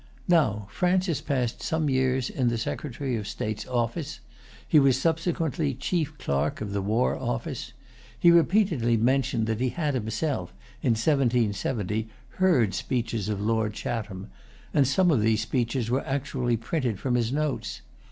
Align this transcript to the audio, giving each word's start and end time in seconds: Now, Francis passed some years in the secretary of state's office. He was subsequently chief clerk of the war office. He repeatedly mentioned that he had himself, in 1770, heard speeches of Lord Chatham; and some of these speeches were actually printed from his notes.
Now, 0.27 0.67
Francis 0.71 1.21
passed 1.21 1.61
some 1.61 1.87
years 1.87 2.27
in 2.27 2.47
the 2.47 2.57
secretary 2.57 3.15
of 3.17 3.27
state's 3.27 3.67
office. 3.67 4.19
He 4.67 4.79
was 4.79 4.99
subsequently 4.99 5.75
chief 5.75 6.17
clerk 6.17 6.59
of 6.59 6.73
the 6.73 6.81
war 6.81 7.15
office. 7.15 7.73
He 8.19 8.31
repeatedly 8.31 8.97
mentioned 8.97 9.45
that 9.45 9.59
he 9.59 9.69
had 9.69 9.93
himself, 9.93 10.55
in 10.81 10.93
1770, 10.93 12.09
heard 12.39 12.73
speeches 12.73 13.29
of 13.29 13.39
Lord 13.41 13.75
Chatham; 13.75 14.31
and 14.73 14.87
some 14.87 15.11
of 15.11 15.21
these 15.21 15.41
speeches 15.43 15.91
were 15.91 16.03
actually 16.03 16.57
printed 16.57 16.99
from 16.99 17.13
his 17.13 17.31
notes. 17.31 17.81